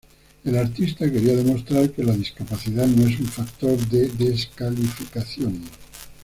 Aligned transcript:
El 0.45 0.57
artista 0.57 1.05
quería 1.11 1.35
demostrar 1.35 1.91
que 1.91 2.03
la 2.03 2.13
discapacidad 2.13 2.87
no 2.87 3.07
es 3.07 3.19
un 3.19 3.27
factor 3.27 3.77
de 3.89 4.07
descalificación. 4.09 5.61